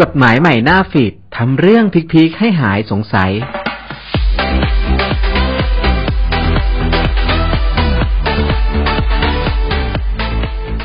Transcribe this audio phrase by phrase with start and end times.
[0.00, 3.32] กฎหมายใหม่หน้าฟีดทำเรื่องพิกๆให้หายสงสัย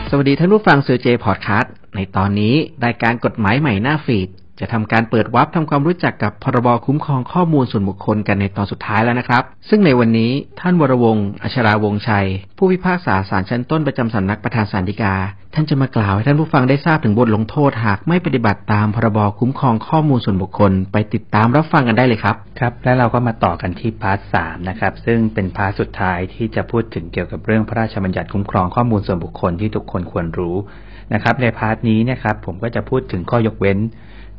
[0.09, 2.55] สวัสดีท่านผู้ฟัง COJ Podcast ในตอนนี้
[2.85, 12.27] รายการกฎหมายใหม่หน้าฟีด จะทำการเปิด warp ทำความรู้จักกับพรบคุ้มครองข้อมูลส่วนบุคคลกันในตอนสุดท้ายแล้วนะครับ ซึ่งในวันนี้ท่านวรวงศ์อัชราวงชัย
[12.57, 15.13] ผู้พิพากษาศาลชั้นต้นประจำสำนักประธานศาลฎีกา
[15.53, 30.55] ท่านจะมากล่าวให้ท่านผู้ฟังได้ทราบถึงบทลงโทษหากไม่ปฏิบัติตามพรบคุ้มครองข้อมูลส่วนบุคคล ไปติดตามรับฟังกันได้เลยครับครับและเราก็มาต่อกันที่ part สามนะครับซึ่งเป็น part สุดท้ายที่จะพูดถึงเกี่ยวกับเรื่องพระราชบัญญัติคุ้มครองข้อมูลส่วนบุคคลที่ทุกคนควรรู้
[31.13, 33.79] นะครับใน part นี้นะครับผมก็จะพูดถึงข้อยกเว้น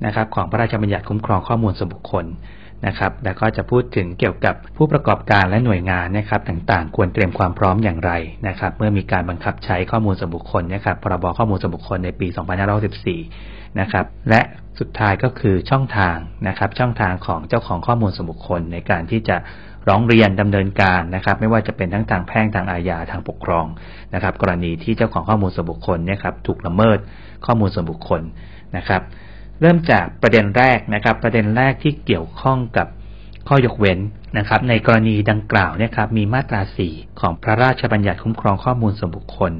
[0.06, 2.26] นะครับของพระราชบัญญัติคุ้มครองข้อมูลส่วนบุคคล
[2.86, 8.12] นะครับ แล้วก็จะพูดถึงเกี่ยวกับผู้ประกอบการและหน่วยงานนะครับต่างๆ ควรเตรียมความพร้อมอย่างไร
[8.48, 12.26] นะครับ เมื่อมีการบังคับใช้ข้อมูลส่วนบุคคลนะครับพรบข้อมูลส่วนบุคคลในปี
[13.02, 14.40] 2514นะครับและ
[14.78, 16.16] สุดท้ายก็คือช่องทาง
[16.48, 19.36] นะครับ ช่องทางของเจ้าของข้อมูลส่วนบุคคลในการที่จะ
[19.88, 23.66] ร้องเรียนดำเนินการนะครับ ไม่ว่าจะเป็นทั้งทางแพ่งทางอาญาทางปกครอง
[24.14, 26.98] นะครับ กรณีที่เจ้าของข้อมูลส่วนบุคคลเนี่ยครับถูกละเมิด
[27.46, 28.22] ข้อมูลส่วนบุคคล
[28.76, 29.02] นะครับ
[29.60, 32.86] เริ่มจากประเด็นแรกนะครับ ประเด็นแรกที่เกี่ยวข้องกับ
[33.48, 33.98] ข้อยกเว้น
[34.38, 36.60] นะครับ ในกรณีดังกล่าวเนี่ยครับ มีมาตรา
[36.90, 39.52] 4 ของพระราชบัญญัติคุ้มครองข้อมูลส่วนบุคคล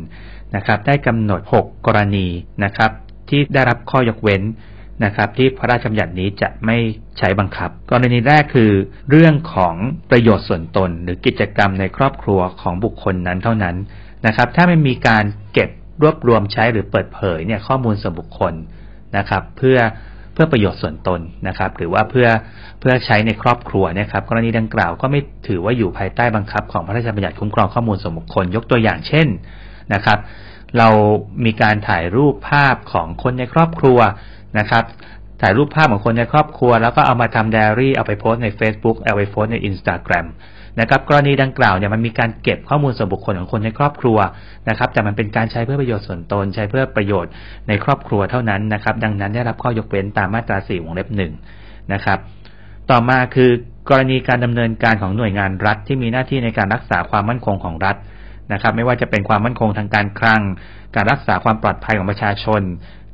[0.56, 2.26] นะครับ ได้กำหนด 6 กรณี
[2.64, 2.90] นะครับ
[3.28, 4.42] ที่ได้รับข้อยกเว้น
[5.04, 6.76] นะครับ ที่พระราชบัญญัตินี้จะไม่
[7.18, 8.70] ใช้บังคับ กรณีแรกคือ
[9.10, 9.74] เรื่องของ
[10.10, 13.76] ประโยชน์ส่วนตน หรือกิจกรรมในครอบครัวของบุคคลนั้นเท่านั้น
[14.26, 15.70] นะครับ ถ้าไม่มีการเก็บ
[16.02, 18.54] รวบรวมใช้หรือเปิดเผยเนี่ยข้อมูลส่วนบุคคล
[19.16, 19.78] นะครับ เพื่อ
[20.34, 22.28] เพื่อประโยชน์ส่วนตนนะครับ หรือว่าเพื่อ
[22.80, 29.28] เพื่อใช้ในครอบครัวนะครับ กรณีดังกล่าวก็ไม่ถือว่าอยู่ภายใต้บังคับของพระราชบัญญัติคุ้มครองข้อมูลส่วนบุคคลยกตัวอย่างเช่น
[29.94, 30.18] นะครับ
[30.78, 30.88] เรา
[31.44, 33.98] มีการถ่ายรูปภาพของคนในครอบครัว
[34.58, 34.84] นะครับ
[35.42, 40.26] ถ่ายรูปภาพของคนในครอบครัว แล้วก็เอามาทำไดอารี่เอาไปโพสใน Facebook เอาไปโพสใน Instagram
[40.80, 44.18] นะครับกรณีดังกล่าวเนี่ยมันมีการเก็บข้อมูลส่วนบุคคลของคนในครอบครัว
[44.68, 47.30] นะครับแต่มันเป็นการใช้เพื่อประโยชน์ส่วนตน ใช้เพื่อประโยชน์
[47.68, 51.32] ในครอบครัวเท่านั้นนะครับดังนั้นได้รับข้อยกเว้นตามมาตรา4วงเล็บหนึ่ง
[51.92, 52.18] นะครับ
[52.90, 53.50] ต่อมาคือ
[53.90, 57.96] กรณีการดำเนินการของหน่วยงานรัฐ ที่มีหน้าที่ในการรักษาความมั่นคงของรัฐ
[58.52, 60.42] นะครับ ไม่ว่าจะเป็นความมั่นคงทางการคลัง
[60.94, 62.62] การรักษาความปลอดภัยของประชาชน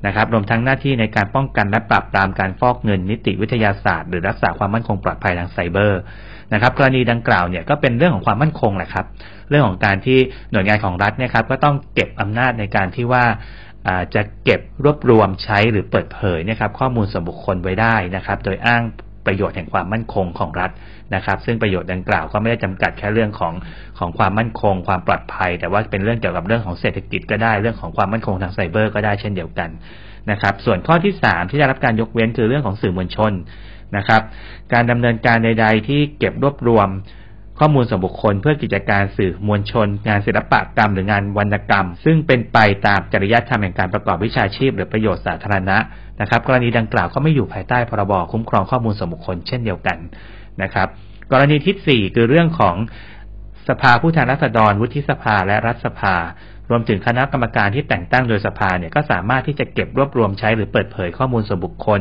[0.06, 6.00] นะครับ รวมทั้งหน้าที่ในการป้องกันและปราบปรามการฟอกเงินนิติวิทยาศาสตร์ หรือรักษาความมั่นคงปลอดภัยทางไซเบอร์
[6.52, 9.06] นะครับกรณีดังกล่าวเนี่ยก็เป็นเรื่องของความมั่นคงแหละครับ
[9.50, 10.18] เรื่องของการที่
[10.52, 13.24] หน่วยงานของรัฐเนี่ยครับก็ต้องเก็บอำนาจในการที่ว่า
[14.14, 18.82] จะเก็บรวบรวมใช้หรือเปิดเผยนะครับข้อมูลส่วนบุคคลไว้ได้นะครับ โดยอ้าง
[19.26, 20.70] ประโยชน์แห่งความมั่นคงของรัฐ
[21.14, 23.54] นะครับ ซึ่งประโยชน์ดังกล่าวก็ไม่ได้จำกัดแค่เรื่องของ
[23.98, 29.70] ของความมั่นคง ความปลอดภัย แต่ว่าเป็นเรื่องเกี่ยวกับเรื่องของเศรษฐกิจก็ได้เรื่องของความมั่นคงทางไซเบอร์ก็ได้เช่นเดียวกัน
[30.30, 33.32] นะครับ ส่วนข้อที่ 3 ที่ได้รับการยกเว้นคือเรื่องของสื่อมวลชน
[33.96, 34.22] นะครับ
[34.72, 36.88] การดำเนินการใด ๆ ที่เก็บรวบรวม
[37.58, 45.78] ข้อมูลส่วนบุคคลเพื่อกิจการสื่อมวลชน งานศิลปกรรมหรืองานวรรณกรรม ซึ่งเป็นไปตามจริยธรรมแห่งการประกอบวิชาชีพ หรือประโยชน์สาธารณะ
[46.20, 49.98] นะครับ กรณีดังกล่าวก็ไม่อยู่ภายใต้พรบคุ้มครองข้อมูลส่วนบุคคลเช่นเดียวกัน
[50.62, 50.88] นะครับ
[51.32, 52.76] กรณีที่ 4 คือเรื่องของ
[53.68, 56.16] สภาผู้แทนราษฎรวุฒิสภาและรัฐสภา
[56.70, 62.00] รวมถึงคณะกรรมการที่แต่งตั้งโดยสภาเนี่ยก็สามารถที่จะเก็บรวบรวมใช้หรือเปิดเผยข้อมูลส่วนบุคคล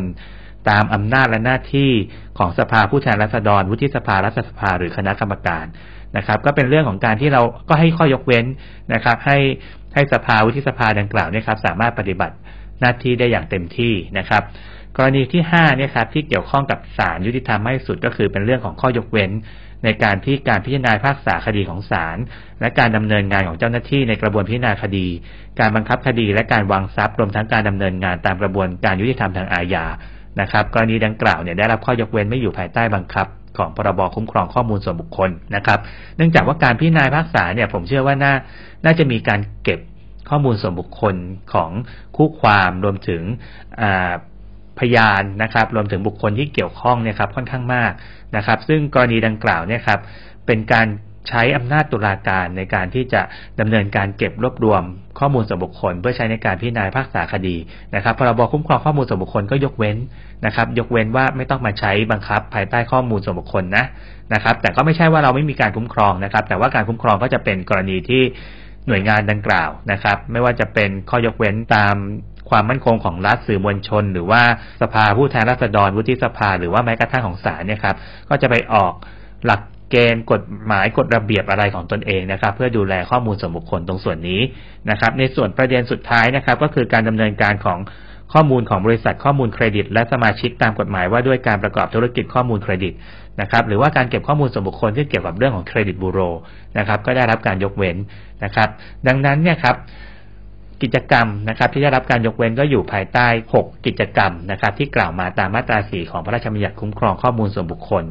[0.70, 1.92] ตามอำนาจและหน้าที่
[2.38, 5.66] ของสภาผู้แทนราษฎร วุฒิสภารัฐสภา หรือคณะกรรมการ
[6.18, 8.46] นะครับ ก็เป็นเรื่องของการที่เราก็ให้ข้อยกเว้น
[8.94, 9.38] นะครับ ให้
[9.94, 12.36] ให้สภาวุฒิสภาดังกล่าวเนี่ยครับ สามารถปฏิบัติ
[12.81, 14.44] หน้าที่ได้อย่างเต็มที่นะครับ
[14.98, 19.31] กรณีที่5เนี่ยครับที่เกี่ยวข้องกับศาลยุติธรรมให้สุดก็คือเป็นเรื่องของข้อยกเว้น
[19.84, 22.18] ในการที่การพิจารณาภาคษาคดีของศาล
[22.62, 25.08] และการดำเนินงานของเจ้าหน้าที่ในกระบวนพิจารณาคดี
[25.59, 29.86] การบังคับคดี และการวางทรัพย์รวมทั้งการดำเนินงานตามกระบวนการยุติธรรมทางอาญา
[30.41, 35.79] นะครับกรณีดังกล่าวเนี่ยได้รับข้อยกเว้นไม่อยู่ภายใต้บังคับของพรบคุ้มครองข้อมูลส่วนบุคคลนะครับ
[36.17, 38.34] เนื่องจากว่าการพิจารณาภาคษาเนี่ยผมเชื่อว่าน่า
[38.85, 39.79] น่าจะมีการเก็บ
[40.29, 41.16] ข้อมูลส่วนบุคคล
[41.53, 41.69] ของ
[42.16, 43.22] คู่ความรวมถึง
[44.79, 47.92] พยานนะครับ รวมถึงบุคคลที่เกี่ยวข้องเนี่ยครับค่อนข้างมาก
[48.36, 50.00] นะครับ ซึ่งกรณีดังกล่าวเนี่ยครับ
[50.45, 50.88] เป็นการ
[51.27, 53.21] ใช้อำนาจตุลาการในการที่จะ
[53.60, 54.83] ดำเนินการเก็บรวบรวม
[55.19, 57.56] ข้อมูลส่วนบุคคล เพื่อใช้ในการพิจารณาภาคษาคดี
[57.95, 59.98] นะครับพรบคุ้มครองข้อมูลส่วนบุคคลก็ยกเว้น
[60.45, 63.86] นะครับ ยกเว้นว่าไม่ต้องมาใช้บังคับภายใต้ข้อมูลส่วนบุคคลนะ
[64.33, 68.24] นะครับ แต่ก็ไม่ใช่ว่าเราไม่มีการคุ้มครองนะครับ แต่ว่าการคุ้มครองก็จะเป็นกรณีที่
[68.88, 71.95] หน่วยงานดังกล่าวนะครับ ไม่ว่าจะเป็นข้อยกเว้นตาม
[72.50, 74.42] ความมั่นคงของรัฐสื่อมวลชน หรือว่า
[74.81, 77.95] สภาผู้แทนราษฎรวุฒิสภา หรือว่าแม้กระทั่งของศาลเนี่ยครับ
[78.30, 78.94] ก็จะไปออก
[79.45, 84.41] หลัก เกณฑ์กฎหมายกฎระเบียบอะไรของตนเองนะครับ เพื่อดูแลข้อมูลส่วนบุคคลตรงส่วนนี้
[84.89, 87.80] นะครับ ในส่วนประเด็นสุดท้ายนะครับ ก็คือการดำเนินการของ
[88.33, 92.94] ข้อมูลของบริษัทข้อมูลเครดิต และสมาชิกตามกฎหมายว่าด้วยการประกอบธุรกิจข้อมูลเครดิต
[93.41, 96.19] นะครับ หรือว่าการเก็บข้อมูลส่วนบุคคลที่เกี่ยวกับเรื่องของเครดิตบูโร
[96.77, 97.97] นะครับ ก็ได้รับการยกเว้น
[98.44, 98.69] นะครับ
[99.07, 99.75] ดังนั้นเนี่ยครับ
[100.84, 108.04] กิจกรรมนะครับที่ได้รับการยกเว้นก็อยู่ภายใต้ 6 กิจกรรมนะครับที่กล่าวมาตามมาตรา4ของพระราชบัญญัติคุ้มครองข้อมูลส่วนบุคคล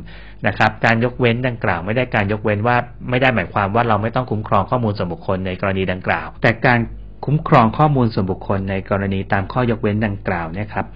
[0.46, 2.76] นะครับการยกเว้นดังกล่าวไม่ได้การยกเว้นว่า
[3.10, 6.78] ไม่ได้หมายความว่าเราไม่ต้องคุ้มครองข้อมูลส่วนบุคคลในกรณีดังกล่าว แต่การ
[7.26, 10.86] คุ้มครองข้อมูลส่วนบุคคลในกรณีตามข้อยกเว้นดังกล่าวเนี่ยครับ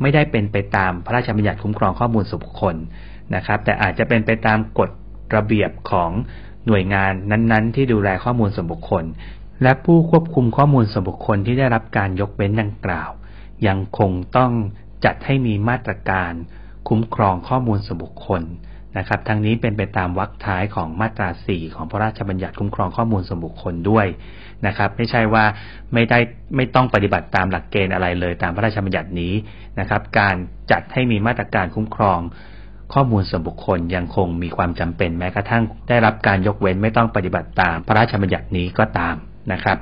[0.00, 2.76] ไม่ได้เป็นไปตามพระราชบัญญัติคุ้มครองข้อมูลส่วนบุคคล
[3.34, 4.90] นะครับ แต่อาจจะเป็นไปตามกฎ
[5.36, 6.10] ระเบียบของ
[6.66, 9.04] หน่วยงานนั้น ๆ ที่ดูแลข้อมูลส่วนบุคคล
[9.62, 13.10] และผู้ควบคุมข้อมูลส่วนบุคคลที่ได้รับการยกเว้นดังกล่าว
[13.66, 14.52] ยังคงต้อง
[15.04, 16.32] จัดให้มีมาตรการ
[16.88, 18.42] คุ้มครองข้อมูลส่วนบุคคล
[18.98, 24.06] นะครับ ทั้งนี้เป็นไปตามวรรคท้ายของมาตรา 4 ของพระราชบัญญัติคุ้มครองข้อมูลส่วนบุคคลด้วย
[24.66, 25.44] นะครับ ไม่ใช่ว่า
[25.92, 26.18] ไม่ได้
[26.56, 29.34] ไม่ต้องปฏิบัติตามหลักเกณฑ์อะไรเลยตามพระราชบัญญัตินี้
[29.80, 30.36] นะครับ การ
[30.70, 32.20] จัดให้มีมาตรการคุ้มครอง
[32.94, 39.16] ข้อมูลส่วนบุคคลยังคงมีความจำเป็นแม้กระทั่งได้รับการยกเว้นไม่ต้องปฏิบัติตามพระราชบัญญัตินี้ก็ตาม
[39.52, 39.78] นะครับ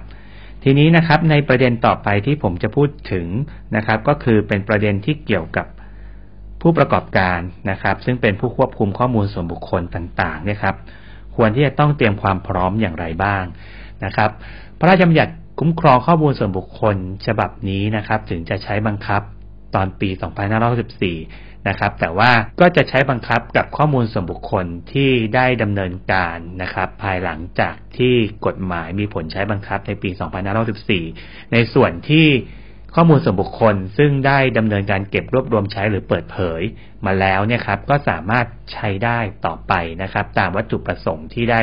[0.62, 3.26] ทีนี้นะครับในประเด็นต่อไปที่ผมจะพูดถึง
[3.76, 5.66] นะครับ ก็คือเป็นประเด็นที่เกี่ยวกับ
[6.60, 7.38] ผู้ประกอบการ
[7.70, 10.76] นะครับ ซึ่งเป็นผู้ควบคุมข้อมูลส่วนบุคคลต่างๆเนี่ยครับ
[11.36, 13.44] ควรที่จะต้องเตรียมความพร้อมอย่างไรบ้าง
[14.04, 14.30] นะครับ
[14.78, 19.22] พระราชบัญญัติคุ้มครองข้อมูลส่วนบุคคลฉบับนี้นะครับ ถึงจะใช้บังคับ
[19.74, 20.08] ตอนปี
[20.88, 22.30] 2564 นะครับ แต่ว่า
[22.60, 28.14] ก็จะใช้บังคับกับข้อมูลส่วนบุคคลที่ได้ดำเนินการนะครับ ภายหลังจากที่
[28.46, 30.10] กฎหมายมีผลใช้บังคับในปี
[30.80, 32.26] 2564 ในส่วนที่
[32.96, 36.62] ข้อมูลส่วนบุคคลซึ่งได้ดำเนินการเก็บรวบรวมใช้หรือเปิดเผย
[37.06, 39.72] มาแล้วเนี่ยครับก็สามารถใช้ได้ต่อไป
[40.02, 41.60] นะครับ ตามวัตถุประสงค์ที่ได้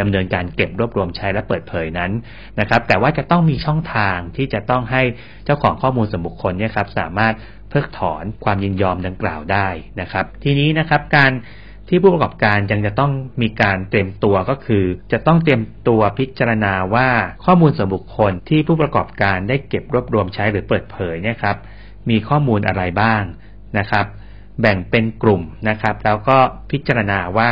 [0.00, 2.10] ดำเนินการเก็บรวบรวมใช้และเปิดเผยนั้น
[2.60, 5.02] นะครับ แต่ว่าจะต้องมีช่องทางที่จะต้องให้
[5.44, 7.34] เจ้าของข้อมูลส่วนบุคคลเนี่ยครับสามารถ
[7.70, 9.68] เพิกถอนความยินยอมดังกล่าวได้
[10.00, 11.32] นะครับ ทีนี้นะครับการ
[11.88, 13.12] ที่ผู้ประกอบการยังจะต้อง
[13.42, 17.08] มีการเตรียมตัวก็คือ จะต้องเตรียมตัวพิจารณาว่า
[17.44, 21.56] ข้อมูลส่วนบุคคลที่ผู้ประกอบการได้เก็บรวบรวมใช้หรือเปิดเผยเนี่ยครับ
[22.10, 23.22] มีข้อมูลอะไรบ้าง
[23.78, 24.06] นะครับ
[24.60, 26.36] แบ่งเป็นกลุ่มนะครับ แล้วก็
[26.70, 27.50] พิจารณาว่า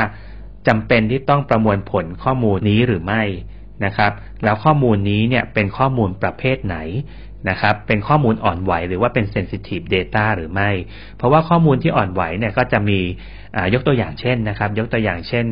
[0.68, 3.22] จำเป็นที่ต้องประมวลผลข้อมูลนี้หรือไม่
[3.84, 4.12] นะครับ
[4.44, 6.76] แล้วข้อมูลนี้เนี่ยเป็นข้อมูลประเภทไหน
[7.48, 10.70] นะครับ เป็นข้อมูลอ่อนไหวหรือว่าเป็น sensitive data หรือไม่
[11.16, 13.00] เพราะว่าข้อมูลที่อ่อนไหวเนี่ยก็จะมี
[13.74, 15.44] ยกตัวอย่างเช่นนะครับ ยกตัวอย่างเช่น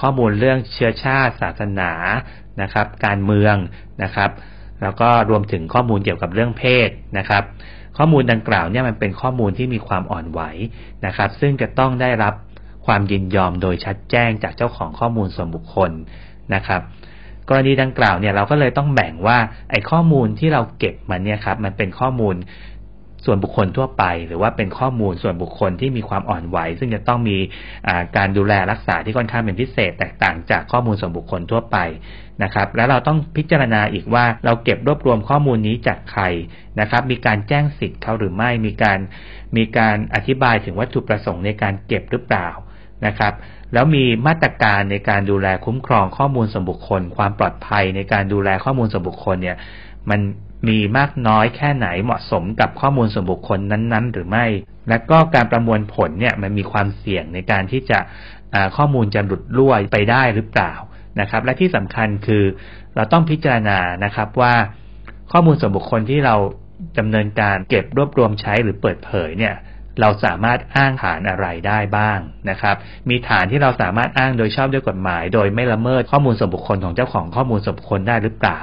[0.00, 1.92] ข้อมูลเรื่องเชื้อชาติ ศาสนา
[2.62, 3.56] นะครับ การเมือง
[4.02, 4.30] นะครับ
[4.82, 7.42] แล้วก็รวมถึงข้อมูลเกี่ยวกับเรื่องเพศนะครับ
[7.98, 10.40] ข้อมูลดังกล่าวเนี่ยมันเป็นข้อมูลที่มีความอ่อนไหว
[11.06, 12.34] นะครับ ซึ่งจะต้องได้รับ
[12.86, 15.90] ความยินยอมโดยชัดแจ้งจากเจ้าของข้อมูลส่วนบุคคล
[16.54, 16.82] นะครับ
[17.48, 19.38] กรณีดังกล่าวเนี่ยเราก็เลยต้องแบ่งว่า
[19.70, 22.36] ไอ้ข้อมูลที่เราเก็บมันเนี่ยครับมันเป็นข้อมูล
[23.24, 27.36] ส่วนบุคคลทั่วไป หรือว่าเป็นข้อมูลส่วนบุคคลที่มีความอ่อนไหว ซึ่งจะต้องมี
[28.16, 31.76] การดูแลรักษาที่ค่อนข้างเป็นพิเศษ แตกต่างจากข้อมูลส่วนบุคคลทั่วไป
[32.42, 36.22] นะครับ แล้วเราต้องพิจารณาอีกว่าเราเก็บรวบรวมข้อมูลนี้จากใคร
[36.80, 38.98] นะครับ มีการแจ้งสิทธิ์เขาหรือไม่มีการ
[39.56, 42.48] มีการอธิบายถึงวัตถุประสงค์ในการเก็บหรือเปล่า
[43.06, 43.32] นะครับ
[43.72, 49.56] แล้วมีมาตรการในการดูแลคุ้มครองข้อมูลส่วนบุคคล ความปลอดภัยในการดูแลข้อมูลส่วนบุคคลเนี่ย
[50.10, 50.20] มัน
[50.68, 54.46] มีมากน้อยแค่ไหนเหมาะสมกับข้อมูลส่วนบุคคลนั้นๆ หรือไม่
[54.88, 57.98] และก็การประมวลผลเนี่ยมันมีความเสี่ยงในการที่จะ
[58.76, 60.72] ข้อมูลจะหลุดล่วไปได้หรือเปล่า
[61.20, 62.44] นะครับ และที่สำคัญคือ
[62.94, 64.54] เราต้องพิจารณานะครับว่า
[65.32, 66.36] ข้อมูลส่วนบุคคลที่เรา
[66.98, 69.54] ดำเนินการเก็บรวบรวมใช้หรือเปิดเผยเนี่ย
[70.00, 72.18] เราสามารถอ้างฐานอะไรได้บ้าง
[72.50, 72.76] นะครับ
[73.10, 78.58] มีฐานที่เราสามารถอ้างโดยชอบด้วยกฎหมาย โดยไม่ละเมิดข้อมูลส่วนบุคคลของเจ้าของข้อมูลส่วนบุคคลได้หรือเปล่า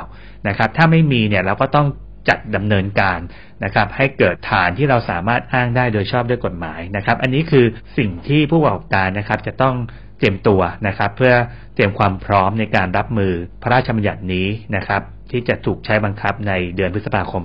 [0.48, 1.88] นะครับ ถ้าไม่มีเนี่ยเราก็ต้อง
[2.30, 3.20] จัดดำเนินการ
[3.64, 7.66] นะครับ ให้เกิดฐานที่เราสามารถอ้างได้โดยชอบด้วยกฎหมายนะครับ อันนี้คือ
[7.98, 9.76] สิ่งที่ผู้ประกอบการนะครับ จะต้อง
[10.20, 11.34] เตรียมตัวนะครับ เพื่อ
[11.76, 17.44] เตรียมความพร้อมในการรับมือพระราชบัญญัตินี้นะครับ ที่จะถูกใช้บังคับในเดือนพฤษภาคม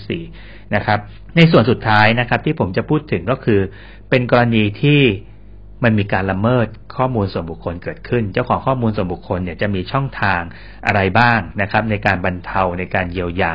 [0.00, 0.98] 2564 นะครับ
[1.36, 3.60] ในส่วนสุดท้ายนะครับ ที่ผมจะพูดถึงก็คือ
[4.10, 5.02] เป็นกรณีที่
[5.84, 6.66] มันมีการละเมิด
[6.96, 10.40] ข้อมูลส่วนบุคคลเกิดขึ้น เจ้าของข้อมูลส่วนบุคคลเนี่ยจะมีช่องทาง
[10.86, 13.54] อะไรบ้างนะครับ ในการบรรเทาในการเยียวยา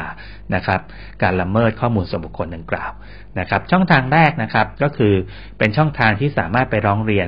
[0.55, 0.79] นะครับ
[1.23, 2.91] การละเมิดข้อมูลส่วนบุคคลดังกล่าว
[3.39, 5.13] นะครับ ช่องทางแรกนะครับก็คือ
[5.57, 7.27] เป็นช่องทางที่สามารถไปร้องเรียน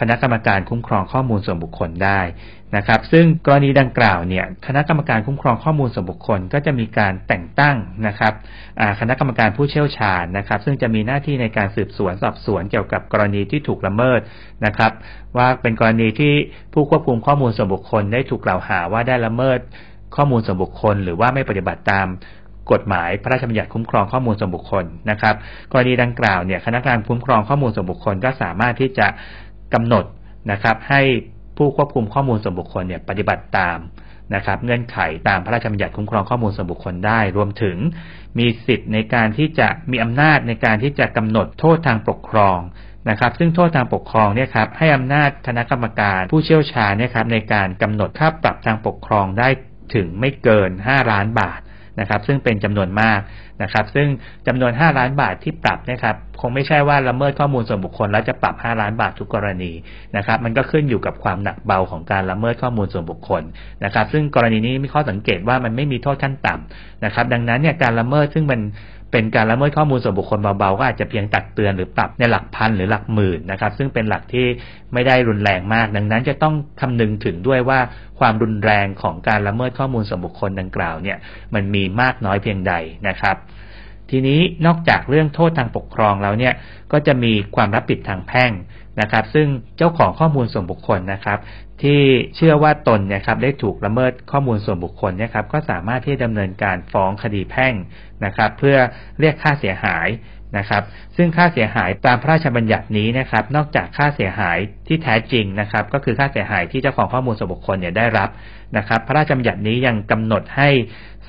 [0.00, 2.20] คณะกรรมการคุ้มครองข้อมูลส่วนบุคคลได้
[2.76, 7.76] นะครับ ซึ่งกรณีดังกล่าวเนี่ยคณะกรรมการคุ้มครองข้อมูลส่วนบุคคล ก็จะมีการแต่งตั้ง
[8.06, 8.32] นะครับ
[9.00, 14.20] คณะกรรมการผู้เชี่ยวชาญนะครับ ซึ่งจะมีหน้าที่ในการสืบสวนสอบสวนเกี่ยวกับกรณีที่ถูกละเมิด
[14.66, 14.92] นะครับ
[15.36, 16.34] ว่าเป็นกรณีที่
[16.72, 19.58] ผู้ควบคุมข้อมูลส่วนบุคคล ได้ถูกกล่าวหาว่าได้ละเมิด
[20.16, 22.08] ข้อมูลส่วนบุคคล หรือว่าไม่ปฏิบัติตาม
[22.72, 25.34] กฎหมายพระราชบัญญัติคุ้มครองข้อมูลส่วนบุคคลนะครับ
[25.72, 29.06] กรณีดังกล่าวเนี่ยคณะกรรมการคุ้มครองข้อมูลส่วนบุคคลก็สามารถที่จะ
[29.74, 30.04] กำหนด
[30.50, 31.02] นะครับ ให้
[31.56, 33.78] ผู้ควบคุมข้อมูลส่วนบุคคลเนี่ยปฏิบัติตาม
[34.34, 34.98] นะครับเงื่อนไข
[35.28, 37.76] ตามพระราชบัญญัติคุ้มครองข้อมูลส่วนบุคคลได้ รวมถึง
[38.38, 42.58] มีสิทธิ์ในการที่จะมีอำนาจในการที่จะกำหนดโทษทางปกครอง
[43.10, 49.48] นะครับ ซึ่งโทษทางปกครองเนี่ยครับให้อำนาจคณะกรรมการผู้เชี่ยวชาญเนี่ยครับในการกำหนดค่าปรับทางปกครองได้
[49.94, 51.60] ถึงไม่เกิน 5 ล้านบาท
[52.00, 53.20] นะครับซึ่งเป็นจำนวนมาก
[53.62, 54.08] นะครับซึ่ง
[54.46, 59.72] จำนวน 5 ล้านบาทที่ปรับนะครับคงไม่ใช่ว่าละเมิดข้อมูลส่วนบุคคลแล้วจะปรับ 5 ล้านบาททุกกรณี
[60.16, 63.42] นะครับมันก็ขึ้นอยู่กับความหนักเบาของการละเมิดข้อมูลส่วนบุคคล
[63.84, 68.60] นะครับซึ่งกรณีนี้มีข้อสังเกตว่ามันไม่มีโทษขั้นต่ำนะครับดังนั้นเนี่ยการละเมิดซึ่งมัน
[69.12, 74.46] เป็นการละเมิดข้อมูลส่วนบุคคลเบาๆก็อาจจะเพียงตักเตือนหรือปรับในหลักพันหรือหลักหมื่นนะครับ ซึ่งเป็นหลักที่
[74.92, 77.78] ไม่ได้รุนแรงมาก ดังนั้นจะต้องคำนึงถึงด้วยว่า
[78.18, 81.18] ความรุนแรงของการละเมิดข้อมูลส่วนบุคคลดังกล่าวเนี่ย
[81.54, 82.74] มันมีมากน้อยเพียงใด
[83.08, 83.36] นะครับ
[84.10, 86.54] ทีนี้นอกจากเรื่องโทษทางปกครองแล้วเนี่ย
[86.92, 88.52] ก็จะมีความรับผิดทางแพ่ง
[89.00, 91.38] นะครับ ซึ่งเจ้าของข้อมูลส่วนบุคคลนะครับ
[91.82, 92.00] ที่
[92.36, 97.74] เชื่อว่าตนเนี่ยครับได้ถูกละเมิดข้อมูลส่วนบุคคลเนี่ยครับก็สามารถที่จะดำเนินการฟ้องคดีแพ่ง
[98.24, 98.76] นะครับ เพื่อ
[99.20, 100.06] เรียกค่าเสียหาย
[100.56, 100.82] นะครับ
[101.16, 108.28] ซึ่งค่าเสียหายตามพระราชบัญญัตินี้นะครับ นอกจากค่าเสียหายที่แท้จริงนะครับ ก็คือค่าเสียหายที่เจ้าของข้อมูลส่วนบุคคลเนี่ยได้รับ
[108.76, 110.70] นะครับ พระราชบัญญัตินี้ยังกำหนดให้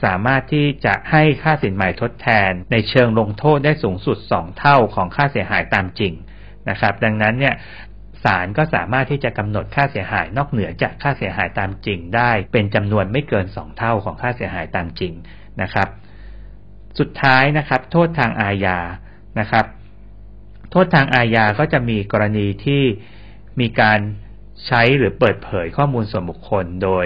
[0.03, 6.13] สามารถที่จะให้ค่าสินใหม่ทดแทน ในเชิงลงโทษได้สูงสุด 2 เท่าของค่าเสียหายตามจริง
[6.69, 7.55] นะครับ ดังนั้นเนี่ย
[8.23, 15.13] ศาลก็สามารถที่จะกำหนดค่าเสียหายนอกเหนือจากค่าเสียหายตามจริงได้ เป็นจำนวนไม่เกิน 2 เท่าของค่าเสียหายตามจริง
[15.61, 15.87] นะครับ
[16.99, 18.79] สุดท้ายนะครับ โทษทางอาญา
[19.39, 19.65] นะครับ
[20.71, 22.81] โทษทางอาญาก็จะมีกรณีที่
[23.59, 23.99] มีการ
[24.67, 27.05] ใช้หรือเปิดเผยข้อมูลส่วนบุคคลโดย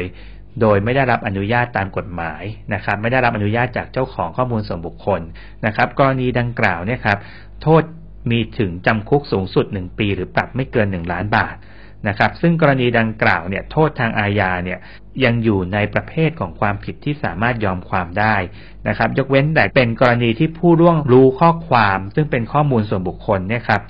[0.62, 5.22] โดยไม่ได้รับอนุญาตตามกฎหมายนะครับ ไม่ได้รับอนุญาตจากเจ้าของข้อมูลส่วนบุคคล
[5.66, 7.18] นะครับ กรณีดังกล่าวเนี่ยครับ
[7.62, 7.84] โทษ
[8.32, 11.56] มีถึงจำคุกสูงสุด 1 ปี หรือปรับไม่เกิน 1 ล้านบาท
[12.08, 14.80] นะครับ ซึ่งกรณีดังกล่าวเนี่ยโทษทางอาญาเนี่ย
[15.24, 18.36] ยังอยู่ในประเภทของความผิดที่สามารถยอมความได้
[18.88, 23.82] นะครับ ยกเว้นแต่เป็นกรณีที่ผู้ร่วงรู้ข้อความ ซึ่งเป็นข้อมูลส่วนบุคคลเนี่ยครับ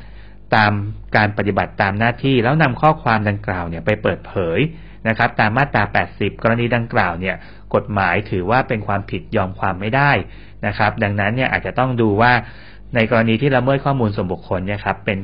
[0.55, 0.71] ตาม
[1.15, 4.59] การปฏิบัติตามหน้าที่แล้วนำข้อความดังกล่าวเนี่ยไปเปิดเผย
[5.07, 7.35] นะครับ ตามมาตรา 80 กรณีดังกล่าวเนี่ย
[7.75, 10.11] กฎหมายถือว่าเป็นความผิดยอมความไม่ได้
[10.67, 12.33] นะครับ ดังนั้นเนี่ยอาจจะต้องดูว่า
[12.95, 15.17] ในกรณีที่ละเมิดข้อมูลส่วนบุคคลเนี่ยครับเป็น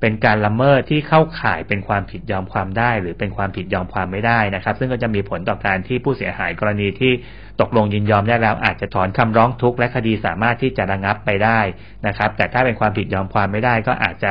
[0.00, 7.12] เป็นการละเมิดที่เข้าข่ายเป็นความผิดยอมความได้ หรือเป็นความผิดยอมความไม่ได้นะครับ ซึ่งก็จะมีผลต่อการที่ผู้เสียหายกรณีที่
[7.60, 11.60] ตกลงยินยอมได้แล้ว อาจจะถอนคำร้องทุกข์และคดีสามารถที่จะระงับไปได้
[12.06, 14.30] นะครับ แต่ถ้าเป็นความผิดยอมความไม่ได้ ก็อาจจะ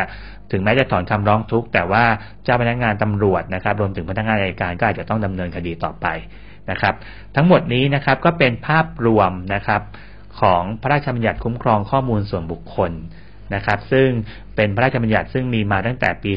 [0.51, 2.03] ถึงแม้จะถอนคำร้องทุกข์แต่ว่า
[2.43, 6.07] เจ้าพนักงานตำรวจนะครับ รวมถึงพนักงานอัยการก็อาจจะต้องดำเนินคดีต่อไป
[6.71, 6.93] นะครับ
[7.35, 9.81] ทั้งหมดนี้นะครับก็เป็นภาพรวมนะครับ
[10.41, 12.91] ของพระราชบัญญัติคุ้มครองข้อมูลส่วนบุคคล
[13.55, 14.07] นะครับ ซึ่ง
[14.55, 16.31] เป็นพระราชบัญญัติซึ่งมีมาตั้งแต่ปี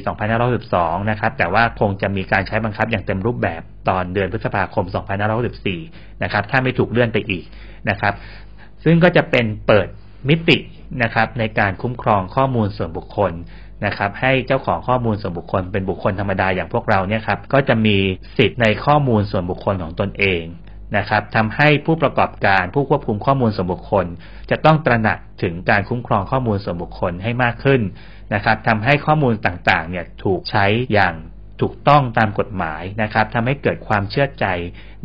[0.52, 4.85] 2562 นะครับ แต่ว่าคงจะมีการใช้บังคับอย่างเต็มรูปแบบตอนเดือนพฤษภาคม
[5.54, 7.45] 2564 นะครับ ถ้าไม่ถูกเลื่อนไปอีก
[7.90, 8.14] นะครับ
[8.85, 9.88] ซึ่งก็จะเป็นเปิด
[10.28, 10.59] มิติ
[11.02, 13.33] นะครับในการคุ้มครองข้อมูลส่วนบุคคล
[13.87, 17.97] นะครับให้เจ้าของข้อมูลส่วนบุคคลเป็นบุคคลธรรมดาอย่างพวกเราเนี่ยครับก็จะมี
[18.38, 20.42] สิทธิ์ในข้อมูลส่วนบุคคลของตนเอง
[20.96, 24.06] นะครับทำให้ผู้ประกอบการผู้ควบคุมข้อมูลส่วนบุคคล
[24.50, 27.80] จะต้องตระหนักถึงการคุ้มครองข้อมูลส่วนบุคคลให้มากขึ้น
[28.34, 31.14] นะครับทำให้ข้อมูลต่างๆเนี่ยถูกใช้อย่าง
[31.62, 34.47] ถูกต้องตามกฎหมายนะครับทำให้เกิดความเชื่อใจ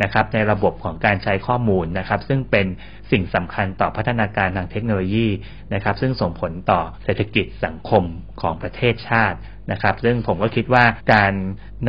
[0.02, 2.68] นะครับ ในระบบของการใช้ข้อมูลนะครับ ซึ่งเป็น
[3.12, 5.28] สิ่งสำคัญต่อพัฒนาการทางเทคโนโลยี
[5.74, 8.04] นะครับ ซึ่งส่งผลต่อเศรษฐกิจสังคม
[8.42, 9.38] ของประเทศชาติ
[9.72, 11.34] นะครับ ซึ่งผมก็คิดว่าการ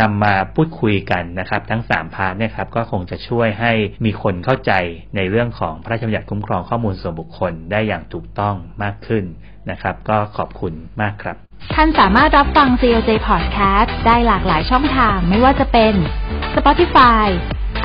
[0.01, 3.73] นำมาพูดคุยกันนะครับ ทั้ง3พาร์ทเนี่ยครับก็คงจะช่วยให้
[4.05, 4.73] มีคนเข้าใจ
[5.17, 9.25] ในเรื่องของพระราชบัญญัติคุ้มครองข้อมูลส่วนบุคคลได้อย่างถูกต้องมากขึ้น
[9.71, 10.73] นะครับ ก็ขอบคุณ
[11.03, 15.95] มากครับ ท่านสามารถรับฟัง COJ Podcast ได้หลากหลายช่องทางไม่ว่าจะเป็น
[16.55, 17.27] Spotify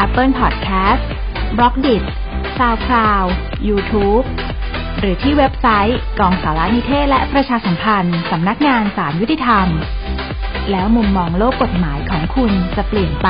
[0.06, 1.04] Apple Podcast
[1.58, 2.04] b l o g d i t
[2.58, 3.30] SoundCloud
[3.68, 4.26] YouTube
[5.00, 9.68] หรือที่เว็บไซต์กองสารนิเทศและประชาสัมพันธ์สำนักงานสารยุติธรรม
[10.72, 13.30] แล้วมุมมองโลกกฎหมายของคุณจะเปลี่ยนไป